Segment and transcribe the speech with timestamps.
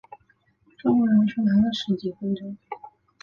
[0.79, 2.57] 中国人说还要十几分钟